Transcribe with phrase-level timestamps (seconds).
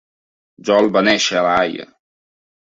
[0.69, 1.89] Jol va néixer a la Haia.